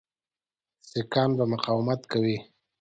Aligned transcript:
سیکهان 0.89 1.29
به 1.37 1.43
مقاومت 1.53 2.01
کوي. 2.11 2.37